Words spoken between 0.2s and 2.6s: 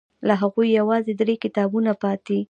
له هغوی یوازې درې کتابونه پاتې دي.